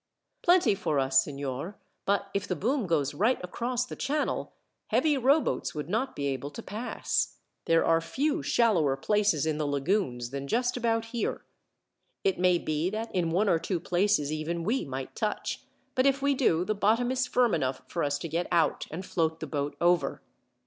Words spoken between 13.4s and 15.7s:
or two places even we might touch,